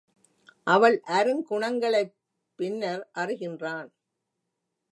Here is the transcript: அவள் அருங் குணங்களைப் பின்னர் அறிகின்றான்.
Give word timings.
அவள் 0.67 1.01
அருங் 1.07 1.43
குணங்களைப் 1.43 2.15
பின்னர் 2.59 3.09
அறிகின்றான். 3.15 3.89